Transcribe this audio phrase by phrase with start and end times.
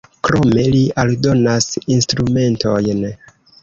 [0.27, 3.09] Krome li aldonas instrumentojn.